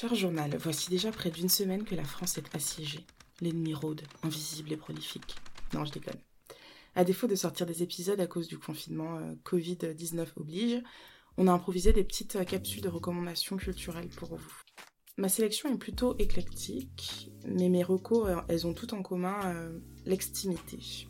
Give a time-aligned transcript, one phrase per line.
[0.00, 3.04] Cher journal, voici déjà près d'une semaine que la France est assiégée.
[3.40, 5.34] L'ennemi rôde, invisible et prolifique.
[5.74, 6.20] Non, je déconne.
[6.94, 10.80] À défaut de sortir des épisodes à cause du confinement euh, Covid-19 oblige,
[11.36, 14.62] on a improvisé des petites euh, capsules de recommandations culturelles pour vous.
[15.16, 19.72] Ma sélection est plutôt éclectique, mais mes recos, euh, elles ont tout en commun
[20.06, 21.08] l'extimité.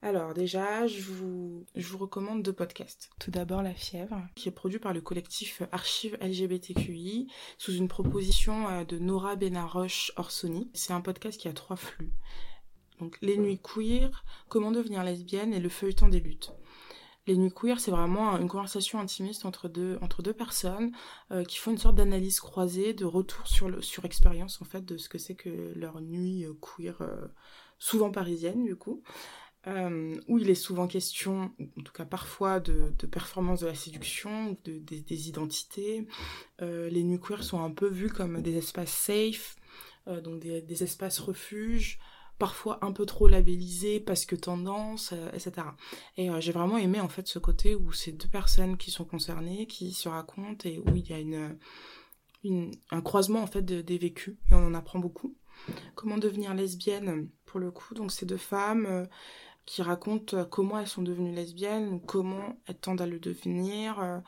[0.00, 3.10] Alors déjà, je vous, je vous recommande deux podcasts.
[3.18, 7.26] Tout d'abord La Fièvre, qui est produit par le collectif Archives LGBTQI
[7.58, 10.70] sous une proposition euh, de Nora Benaroche Orsoni.
[10.72, 12.12] C'est un podcast qui a trois flux.
[13.00, 16.52] Donc Les Nuits Queer, Comment devenir lesbienne et Le Feuilleton des luttes.
[17.28, 20.92] Les Nuits Queer, c'est vraiment une conversation intimiste entre deux, entre deux personnes
[21.30, 24.82] euh, qui font une sorte d'analyse croisée, de retour sur, le, sur expérience en fait
[24.82, 27.26] de ce que c'est que leur nuit euh, queer, euh,
[27.78, 29.02] souvent parisienne du coup.
[29.66, 33.74] Euh, où il est souvent question, en tout cas parfois, de, de performance de la
[33.74, 36.06] séduction, de, des- identités.
[36.62, 39.56] Euh, les nuits queer sont un peu vus comme des espaces safe,
[40.06, 41.98] euh, donc des, espaces refuges,
[42.38, 45.66] parfois un peu trop labellisés parce que tendance, etc.
[46.16, 49.66] Et j'ai vraiment aimé en fait ce côté où c'est deux personnes qui sont concernées,
[49.66, 51.58] qui se racontent et où il y a une,
[52.92, 55.34] un croisement en fait de- des vécus et on en apprend beaucoup.
[55.96, 59.08] Comment devenir lesbienne pour le coup, donc c'est deux femmes
[59.68, 64.00] qui racontent euh, comment elles sont devenues lesbiennes, comment elles tendent à le devenir.
[64.00, 64.18] Euh,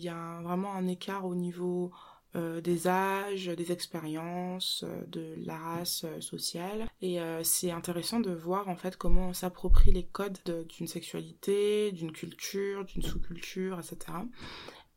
[0.00, 1.90] Il y a vraiment un écart au niveau
[2.34, 6.86] euh, des âges, des expériences, de la race sociale.
[7.02, 11.92] Et c'est intéressant de voir en fait comment on s'approprie les codes de- d'une sexualité,
[11.92, 13.96] d'une culture, d'une sous-culture, etc.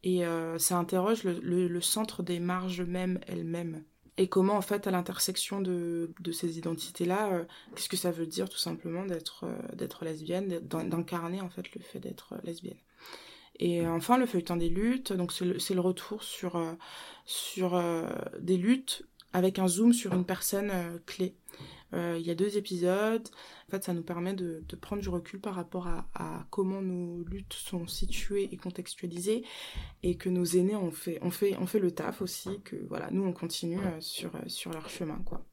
[0.03, 0.23] Et
[0.57, 3.83] ça interroge le- le centre des marges même elles-mêmes.
[4.19, 7.43] Et comment en fait à l'intersection de, ces identités-là, euh,
[7.73, 11.99] qu'est-ce que ça veut dire tout simplement d'être euh, lesbienne, d'incarner en fait le fait
[11.99, 12.75] d'être euh, lesbienne.
[13.61, 16.61] Et enfin le feuilleton des luttes, donc c'est le, retour sur,
[18.39, 19.03] des luttes
[19.33, 20.71] avec un zoom sur une personne
[21.05, 21.35] clé.
[21.93, 23.27] Euh, Il y a deux épisodes.
[23.67, 26.81] En fait, ça nous permet de, de prendre du recul par rapport à, à comment
[26.81, 29.43] nos luttes sont situées et contextualisées,
[30.03, 33.09] et que nos aînés ont fait, ont fait, ont fait le taf aussi, que voilà,
[33.11, 35.45] nous on continue euh, sur, euh, sur leur chemin, quoi.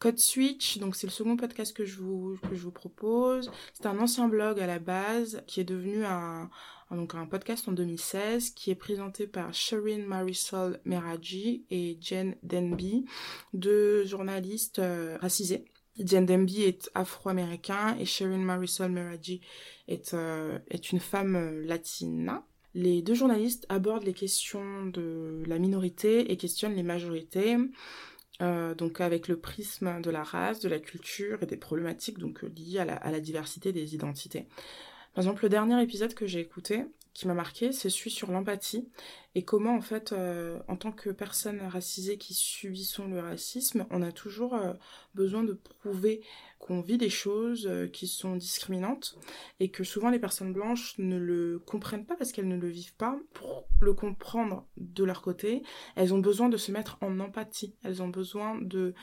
[0.00, 3.50] Code Switch, donc c'est le second podcast que je vous, que je vous propose.
[3.72, 6.50] C'est un ancien blog à la base qui est devenu un,
[6.90, 12.36] un- donc un podcast en 2016 qui est présenté par Shireen Marisol Meraji et Jen
[12.42, 13.06] Denby,
[13.54, 15.64] deux journalistes euh, racisés.
[15.98, 19.40] Jen Denby est afro-américain et Shireen Marisol Meraji
[19.86, 20.58] est, euh,
[20.92, 22.44] une femme euh, latina.
[22.74, 27.56] Les deux journalistes abordent les questions de la minorité et questionnent les majorités.
[28.42, 32.42] Euh, donc avec le prisme de la race, de la culture et des problématiques donc
[32.42, 34.48] liées à la, à la diversité des identités.
[35.14, 36.84] Par exemple, le dernier épisode que j'ai écouté,
[37.14, 38.88] qui m'a marqué, c'est celui sur l'empathie
[39.36, 44.02] et comment en fait, euh, en tant que personne racisée qui subissons le racisme, on
[44.02, 44.74] a toujours euh,
[45.14, 46.22] besoin de prouver
[46.58, 49.18] qu'on vit des choses euh, qui sont discriminantes
[49.58, 52.96] et que souvent les personnes blanches ne le comprennent pas parce qu'elles ne le vivent
[52.96, 53.16] pas.
[53.32, 55.62] Pour le comprendre de leur côté,
[55.96, 57.74] elles ont besoin de se mettre en empathie.
[57.82, 58.94] Elles ont besoin de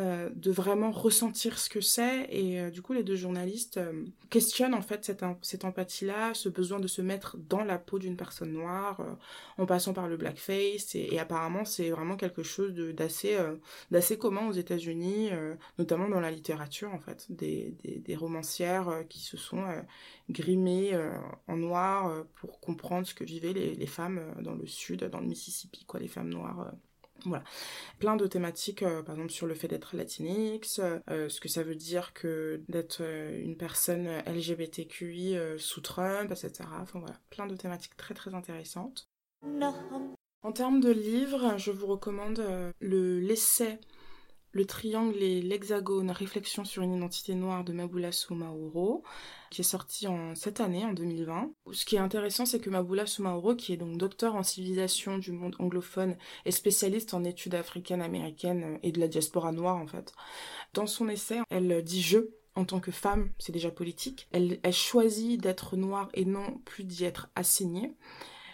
[0.00, 2.26] euh, de vraiment ressentir ce que c'est.
[2.30, 6.32] Et euh, du coup les deux journalistes euh, questionnent en fait cette, cette empathie là
[6.32, 9.02] ce besoin de se mettre dans la peau d'une personne noire
[9.58, 10.94] en passant par le blackface.
[10.94, 13.36] Et, et apparemment c'est vraiment quelque chose d'assez
[13.90, 15.30] d'assez commun aux États-Unis
[15.78, 17.26] notamment dans la littérature en fait.
[17.30, 19.64] Des, des, romancières qui se sont
[20.30, 20.98] grimées
[21.46, 25.26] en noir pour comprendre ce que vivaient les, les femmes dans le sud dans le
[25.26, 26.72] Mississippi quoi les femmes noires
[27.26, 27.44] voilà.
[27.98, 31.62] Plein de thématiques, euh, par exemple sur le fait d'être latinx, euh, ce que ça
[31.62, 36.68] veut dire que d'être euh, une personne LGBTQI euh, sous Trump, etc.
[36.80, 39.08] Enfin voilà, plein de thématiques très très intéressantes.
[40.42, 43.78] En termes de livres, je vous recommande euh, le l'essai
[44.52, 49.04] Le triangle et l'hexagone, réflexion sur une identité noire de Mabula Soumaoro,
[49.50, 51.52] qui est sorti en cette année, en 2020.
[51.72, 55.30] Ce qui est intéressant, c'est que Mabula Soumaoro, qui est donc docteur en civilisation du
[55.30, 60.12] monde anglophone et spécialiste en études africaines, américaines et de la diaspora noire, en fait,
[60.74, 62.18] dans son essai, elle dit je
[62.56, 64.28] en tant que femme, c'est déjà politique.
[64.32, 67.94] Elle, elle choisit d'être noire et non plus d'y être assignée.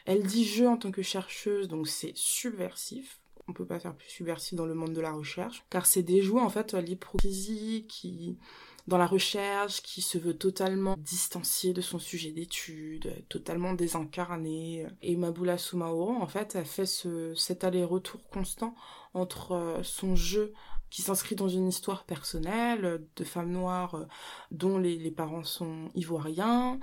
[0.04, 4.08] Elle dit je en tant que chercheuse, donc c'est subversif on peut pas faire plus
[4.08, 8.38] subversif dans le monde de la recherche, car c'est déjoué en fait l'hypocrisie qui
[8.86, 14.86] dans la recherche, qui se veut totalement distanciée de son sujet d'étude, totalement désincarnée.
[15.02, 18.74] Et Mabula Sumaoro, en fait, a fait ce, cet aller-retour constant
[19.12, 20.52] entre euh, son jeu
[20.88, 24.04] qui s'inscrit dans une histoire personnelle de femmes noires euh,
[24.52, 26.78] dont les, les parents sont ivoiriens,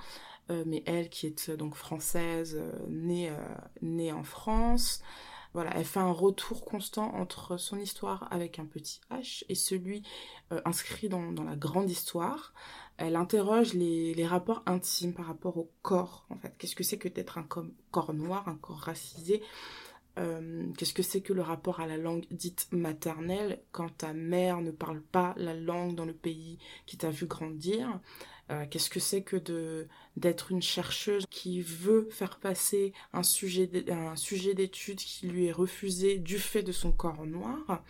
[0.51, 3.31] euh, mais elle qui est donc française, née,
[3.81, 5.01] née en France,
[5.53, 10.01] voilà, elle fait un retour constant entre son histoire avec un petit H et celui
[10.51, 12.53] euh, inscrit dans, la grande histoire.
[12.97, 16.53] Elle interroge les, rapports intimes par rapport au corps, en fait.
[16.57, 17.47] Qu'est-ce que c'est que d'être un
[17.91, 19.43] corps noir, un corps racisé?
[20.19, 24.61] Euh, Qu'est-ce que c'est que le rapport à la langue dite maternelle quand ta mère
[24.61, 27.99] ne parle pas la langue dans le pays qui t'a vu grandir?
[28.53, 29.37] Euh, qu'est-ce que c'est que
[30.17, 36.39] d'être une chercheuse qui veut faire passer un sujet d'étude qui lui est refusé du
[36.39, 37.83] fait de son corps noir?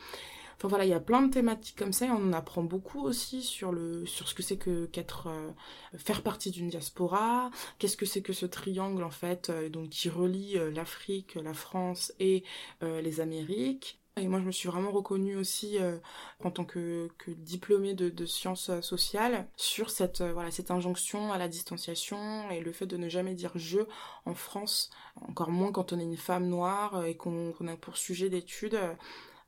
[0.55, 3.01] Enfin voilà, il y a plein de thématiques comme ça et on en apprend beaucoup
[3.01, 4.89] aussi sur ce que c'est que
[5.25, 5.51] euh,
[5.97, 10.57] faire partie d'une diaspora, qu'est-ce que c'est que ce triangle en fait euh, qui relie
[10.73, 12.43] l'Afrique, la France et
[12.81, 13.99] les Amériques?
[14.15, 15.97] Et moi, je me suis vraiment reconnue aussi euh,
[16.43, 21.33] en tant que, diplômée de, de, sciences euh, sociales sur cette, euh, voilà, cette injonction
[21.33, 23.79] à la distanciation et le fait de ne jamais dire je
[24.25, 28.29] en France, encore moins quand on est une femme noire et qu'on a pour sujet
[28.29, 28.79] d'étude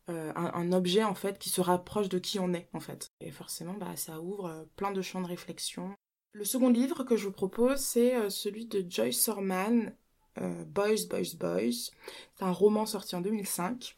[0.08, 3.12] un, un, objet en fait qui se rapproche de qui on est en fait.
[3.22, 5.94] Et forcément, bah, ça ouvre plein de champs de réflexion.
[6.34, 9.96] Le second livre que je vous propose, c'est celui de Joyce Sorman,
[10.38, 11.92] Boys, Boys, Boys.
[12.36, 13.96] C'est un roman sorti en 2005.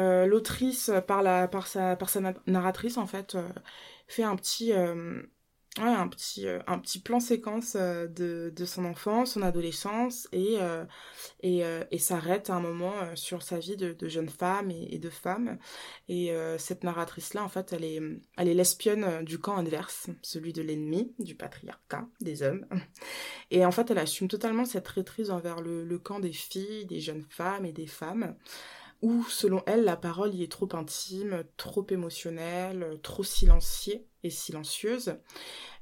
[0.00, 3.48] Euh, l'autrice, par, la, par, sa, par sa narratrice, en fait, euh,
[4.08, 5.22] fait un petit, euh,
[5.76, 10.56] un petit, un petit plan séquence de, de son enfance, son adolescence, et,
[11.42, 15.58] et, et s'arrête à un moment sur sa vie de, jeune femme et, de femme.
[16.08, 18.00] Et cette narratrice-là, en fait, elle est,
[18.36, 22.66] elle est l'espionne du camp adverse, celui de l'ennemi, du patriarcat, des hommes.
[23.52, 27.00] Et en fait, elle assume totalement cette traîtrise envers le, le camp des filles, des
[27.00, 28.34] jeunes femmes et des femmes
[29.02, 35.16] où, selon elle, la parole y est trop intime, trop émotionnelle, trop silenciée et silencieuse.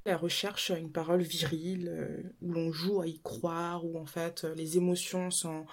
[0.05, 4.45] Elle recherche une parole virile, euh, où l'on joue à y croire, où en fait
[4.57, 5.67] les émotions sont,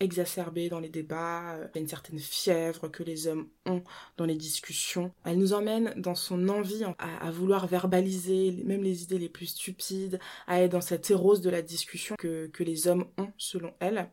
[0.00, 3.82] exacerbées dans les débats, il y a une certaine fièvre que les hommes ont
[4.16, 5.12] dans les discussions.
[5.24, 10.18] Elle nous emmène dans son envie à, vouloir verbaliser même les idées les plus stupides,
[10.46, 14.10] à être dans cette érose de la discussion que les hommes ont selon elle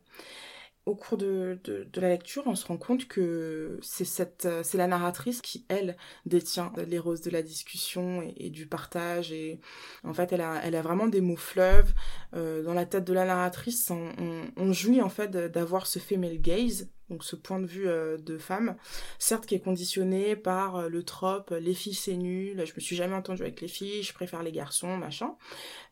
[0.86, 1.60] au cours de,
[1.96, 5.96] la lecture, on se rend compte que c'est c'est la narratrice qui, elle,
[6.26, 9.32] détient les roses de la discussion et, du partage.
[9.32, 9.60] Et
[10.04, 11.94] en fait, elle a, vraiment des mots fleuves.
[12.34, 16.00] Euh, dans la tête de la narratrice, on, on, on jouit en fait d'avoir ce
[16.00, 18.76] female gaze, donc ce point de vue euh, de femme,
[19.20, 22.96] certes qui est conditionné par euh, le trope les filles c'est nul, je me suis
[22.96, 25.36] jamais entendue avec les filles, je préfère les garçons, machin.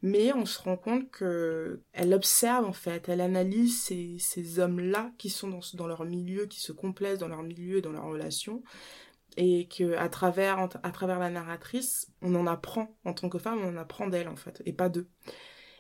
[0.02, 5.12] Mais on se rend compte que elle observe en fait, elle analyse ces, ces hommes-là
[5.18, 8.64] qui sont dans, dans leur milieu, qui se complaisent dans leur milieu dans leurs relations,
[9.38, 13.60] et que à travers à travers la narratrice, on en apprend en tant que femme,
[13.62, 15.08] on en apprend d'elle en fait, et pas d'eux.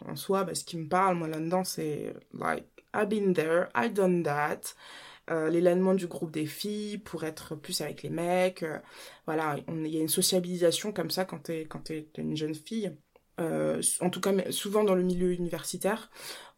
[0.05, 3.93] En soi, bah, ce qui me parle moi là-dedans, c'est like I've been there, I've
[3.93, 4.75] done that.
[5.29, 5.49] Euh,
[5.93, 8.63] du groupe des filles pour être plus avec les mecs.
[8.63, 8.79] Euh,
[9.25, 12.91] voilà, il y a une sociabilisation comme ça quand t'es quand une jeune fille.
[13.39, 16.09] Euh, en tout cas, souvent dans le milieu universitaire,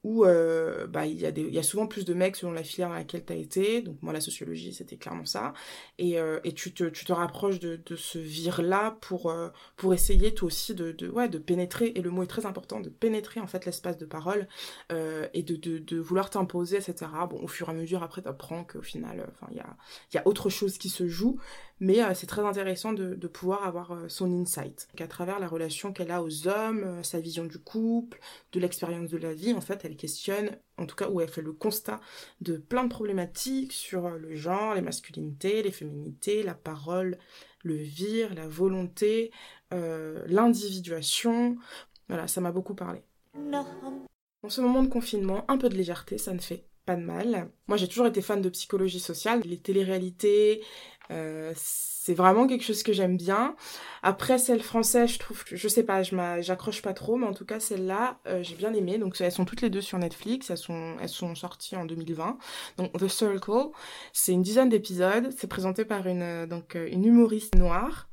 [0.03, 2.89] où euh, bah, il, y a y a souvent plus de mecs selon la filière
[2.89, 3.81] dans laquelle tu as été.
[3.81, 5.53] Donc moi, la sociologie, c'était clairement ça.
[5.99, 9.93] Et, euh, et tu, te, tu te rapproches de, de ce vire-là pour, euh, pour
[9.93, 12.89] essayer toi aussi de, de, ouais, de pénétrer, et le mot est très important, de
[12.89, 14.47] pénétrer en fait l'espace de parole
[14.91, 17.11] euh, et de, de, de vouloir t'imposer, etc.
[17.29, 19.77] Bon, au fur et à mesure, après, tu apprends qu'au final, il y a,
[20.13, 21.39] y a autre chose qui se joue,
[21.81, 24.87] mais euh, c'est très intéressant de, de pouvoir avoir euh, son insight.
[24.95, 28.19] Qu'à travers la relation qu'elle a aux hommes, sa vision du couple,
[28.53, 31.41] de l'expérience de la vie, en fait, elle questionne, en tout cas où elle fait
[31.41, 31.99] le constat
[32.39, 37.17] de plein de problématiques sur le genre, les masculinités, les féminités, la parole,
[37.63, 39.31] le vire, la volonté,
[39.73, 41.57] euh, l'individuation.
[42.07, 43.01] Voilà, ça m'a beaucoup parlé.
[44.43, 47.49] En ce moment de confinement, un peu de légèreté, ça ne fait de mal.
[47.67, 50.63] Moi, j'ai toujours été fan de psychologie sociale, les téléréalités.
[51.11, 53.55] Euh, c'est vraiment quelque chose que j'aime bien.
[54.01, 57.45] Après, celle française, je trouve, je sais pas, je j'accroche pas trop, mais en tout
[57.45, 58.97] cas, celle-là, euh, j'ai bien aimé.
[58.97, 60.49] Donc, elles sont toutes les deux sur Netflix.
[60.49, 62.37] Elles sont, elles sont sorties en 2020.
[62.77, 63.69] Donc, The Circle,
[64.13, 65.29] c'est une dizaine d'épisodes.
[65.37, 68.07] C'est présenté par une, euh, donc, une humoriste noire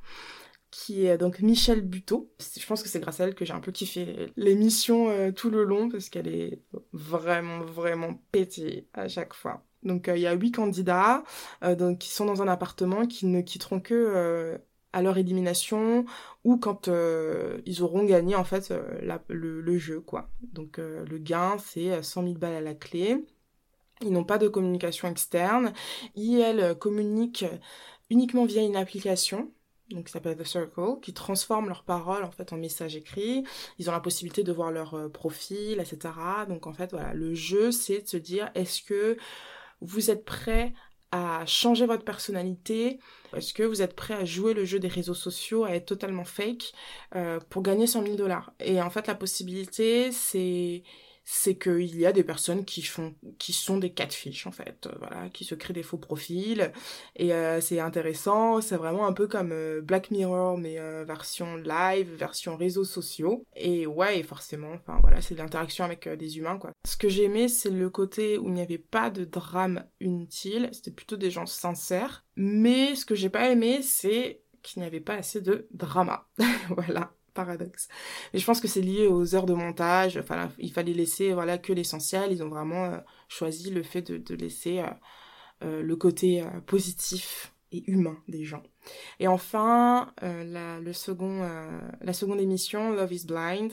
[0.70, 2.30] qui est donc Michelle Buteau.
[2.38, 5.50] Je pense que c'est grâce à elle que j'ai un peu kiffé l'émission euh, tout
[5.50, 9.64] le long parce qu'elle est vraiment, vraiment pétée à chaque fois.
[9.82, 11.22] Donc euh, il y a huit candidats
[11.64, 14.58] euh, qui sont dans un appartement qui ne quitteront que
[14.94, 16.06] à leur élimination
[16.44, 18.72] ou quand ils auront gagné en fait
[19.28, 20.30] le, jeu quoi.
[20.42, 23.24] Donc le gain c'est 100 000 balles à la clé.
[24.00, 25.72] Ils n'ont pas de communication externe.
[26.14, 27.44] Ils, elles, communiquent
[28.10, 29.52] uniquement via une application
[29.90, 33.44] donc qui s'appelle The Circle, qui transforment leurs paroles en fait en messages écrits.
[33.78, 36.14] Ils ont la possibilité de voir leur euh, profil, etc.
[36.48, 39.16] Donc en fait voilà, le jeu c'est de se dire est-ce que
[39.80, 40.74] vous êtes prêt
[41.10, 42.98] à changer votre personnalité?
[43.34, 46.24] Est-ce que vous êtes prêt à jouer le jeu des réseaux sociaux, à être totalement
[46.24, 46.72] fake
[47.14, 48.52] euh, pour gagner 100 000 dollars?
[48.60, 50.82] Et en fait la possibilité c'est
[51.30, 54.86] c'est qu'il y a des personnes qui font qui sont des catfish en fait.
[54.86, 56.72] Euh, voilà qui se créent des faux profils.
[57.16, 58.62] Et euh, c'est intéressant.
[58.62, 63.44] C'est vraiment un peu comme euh, Black Mirror mais version live version réseaux sociaux.
[63.56, 66.70] Et ouais forcément enfin voilà c'est l'interaction avec des humains quoi.
[66.86, 70.70] Ce que j'ai aimé c'est le côté où il n'y avait pas de drame inutile.
[70.72, 72.24] C'était plutôt des gens sincères.
[72.36, 76.26] Mais ce que j'ai pas aimé c'est qu'il n'y avait pas assez de drama.
[76.70, 77.88] Voilà paradoxe.
[78.32, 80.16] Mais je pense que c'est lié aux heures de montage.
[80.16, 82.32] Enfin, il fallait laisser voilà que l'essentiel.
[82.32, 84.86] Ils ont vraiment euh, choisi le fait de, laisser euh,
[85.64, 88.62] euh, le côté positif et humain des gens.
[89.20, 91.46] Et enfin, la, le second,
[92.00, 93.72] la seconde émission, Love is Blind.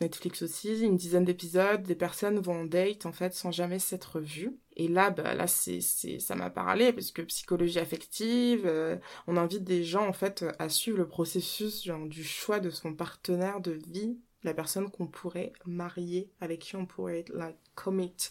[0.00, 4.20] Netflix aussi, une dizaine d'épisodes, des personnes vont en date en fait sans jamais s'être
[4.20, 4.56] vues.
[4.76, 9.64] Et là, bah, là, c'est, ça m'a parlé parce que psychologie affective, euh, on invite
[9.64, 13.72] des gens en fait à suivre le processus genre, du choix de son partenaire de
[13.72, 18.30] vie, la personne qu'on pourrait marier, avec qui on pourrait like commit,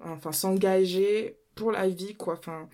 [0.00, 2.38] enfin s'engager pour la vie quoi.
[2.38, 2.68] Enfin,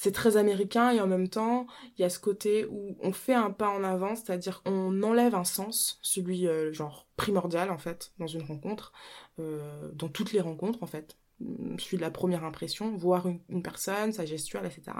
[0.00, 3.34] c'est très américain et en même temps, il y a ce côté où on fait
[3.34, 8.12] un pas en avant, c'est-à-dire on enlève un sens, celui euh, genre primordial en fait,
[8.20, 8.92] dans une rencontre,
[9.40, 11.18] euh, dans toutes les rencontres en fait.
[11.78, 14.96] Celui de la première impression, voir une, une personne, sa gestuelle, etc.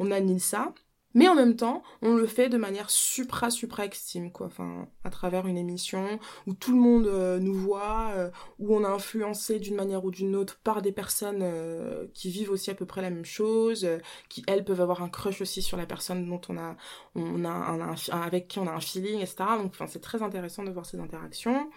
[0.00, 0.74] On annule ça
[1.14, 4.46] mais en même temps, on le fait de manière supra supra extime quoi.
[4.46, 8.82] Enfin, à travers une émission où tout le monde euh, nous voit, euh, où on
[8.82, 12.74] est influencé d'une manière ou d'une autre par des personnes euh, qui vivent aussi à
[12.74, 13.88] peu près la même chose,
[14.28, 16.76] qui elles peuvent avoir un crush aussi sur la personne dont on a,
[17.14, 19.36] on a, avec qui on a un feeling, etc.
[19.58, 21.70] Donc, enfin, c'est très intéressant de voir ces interactions.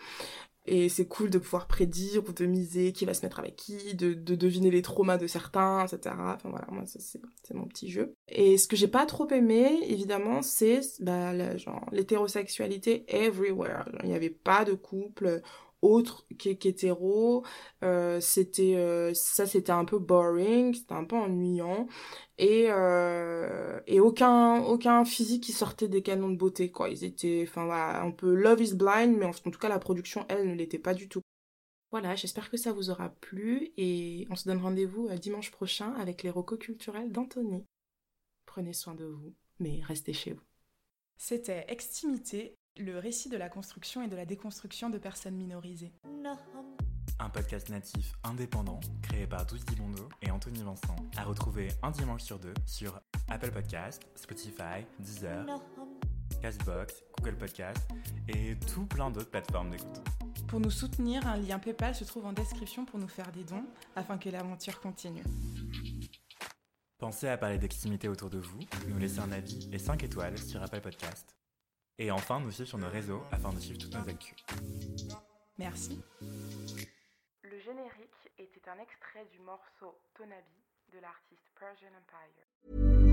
[0.65, 3.96] Et c'est cool de pouvoir prédire ou de miser qui va se mettre avec qui,
[3.96, 6.15] de, de deviner les traumas de certains, etc.
[6.17, 8.15] Enfin voilà, moi c'est mon petit jeu.
[8.29, 11.34] Et ce que j'ai pas trop aimé, évidemment, c'est bah,
[11.91, 13.89] l'hétérosexualité everywhere.
[14.03, 15.41] Il n'y avait pas de couple
[15.84, 17.44] autre qu'hétéro.
[17.84, 21.88] Euh, c'était euh, ça c'était un peu boring, c'était un peu ennuyant
[22.38, 26.90] et euh, et aucun aucun physique qui sortait des canons de beauté quoi.
[26.90, 30.25] Ils étaient enfin voilà, un peu Love is Blind mais en, tout cas la production
[30.30, 31.22] elle ne l'était pas du tout.
[31.92, 36.24] Voilà, j'espère que ça vous aura plu et on se donne rendez-vous dimanche prochain avec
[36.24, 37.66] les recos culturels d'Anthony.
[38.48, 40.42] Prenez soin de vous, mais restez chez vous.
[41.18, 45.94] C'était Extimité, le récit de la construction et de la déconstruction de personnes minorisées.
[47.20, 52.24] Un podcast natif indépendant créé par Douce Dibondo et Anthony Vincent, à retrouver un dimanche
[52.24, 53.00] sur deux sur
[53.30, 55.46] Apple Podcast, Spotify, Deezer,
[56.42, 57.88] Castbox, Google Podcast
[58.27, 60.01] et tout plein d'autres plateformes d'écoute.
[60.48, 63.65] Pour nous soutenir, un lien PayPal se trouve en description pour nous faire des dons
[63.96, 65.24] afin que l'aventure continue.
[66.98, 70.62] Pensez à parler d'extimité autour de vous, nous laisser un avis et 5 étoiles sur
[70.62, 71.36] Apple Podcast.
[72.00, 74.35] Et enfin, nous suivre sur nos réseaux afin de suivre toutes nos actus.
[75.57, 76.01] Merci.
[77.43, 83.12] Le générique était un extrait du morceau Tonabi de l'artiste Persian Empire.